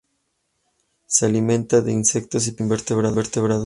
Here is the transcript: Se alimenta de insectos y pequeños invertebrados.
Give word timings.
Se 1.05 1.27
alimenta 1.27 1.81
de 1.81 1.91
insectos 1.91 2.47
y 2.47 2.53
pequeños 2.53 2.83
invertebrados. 2.89 3.59